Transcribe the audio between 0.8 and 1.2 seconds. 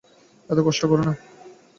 করো না।